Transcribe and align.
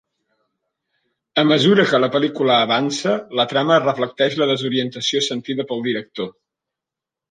A 1.41 1.43
mesura 1.49 1.85
que 1.91 1.99
la 2.05 2.09
pel·lícula 2.17 2.57
avança, 2.69 3.15
la 3.43 3.47
trama 3.55 3.81
reflecteix 3.87 4.41
la 4.43 4.51
desorientació 4.57 5.27
sentida 5.33 5.71
pel 5.73 5.91
director. 5.93 6.37